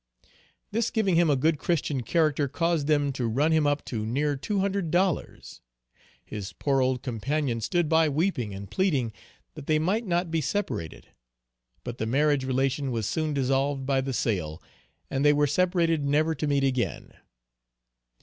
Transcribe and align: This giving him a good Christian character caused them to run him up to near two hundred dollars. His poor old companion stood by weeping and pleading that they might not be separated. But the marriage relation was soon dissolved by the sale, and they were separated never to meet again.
This 0.71 0.89
giving 0.89 1.13
him 1.15 1.29
a 1.29 1.35
good 1.35 1.59
Christian 1.59 2.01
character 2.01 2.47
caused 2.47 2.87
them 2.87 3.11
to 3.13 3.27
run 3.27 3.51
him 3.51 3.67
up 3.67 3.85
to 3.85 4.03
near 4.03 4.35
two 4.35 4.57
hundred 4.59 4.89
dollars. 4.89 5.61
His 6.25 6.53
poor 6.53 6.81
old 6.81 7.03
companion 7.03 7.61
stood 7.61 7.87
by 7.87 8.09
weeping 8.09 8.51
and 8.51 8.67
pleading 8.71 9.13
that 9.53 9.67
they 9.67 9.77
might 9.77 10.07
not 10.07 10.31
be 10.31 10.41
separated. 10.41 11.09
But 11.83 11.99
the 11.99 12.07
marriage 12.07 12.45
relation 12.45 12.89
was 12.89 13.05
soon 13.05 13.35
dissolved 13.35 13.85
by 13.85 14.01
the 14.01 14.11
sale, 14.11 14.59
and 15.11 15.23
they 15.23 15.33
were 15.33 15.45
separated 15.45 16.03
never 16.03 16.33
to 16.33 16.47
meet 16.47 16.63
again. 16.63 17.13